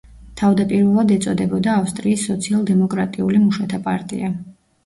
თავდაპირველად 0.39 1.13
ეწოდებოდა 1.15 1.75
ავსტრიის 1.81 2.25
სოციალ-დემოკრატიული 2.31 3.43
მუშათა 3.47 3.83
პარტია. 3.91 4.33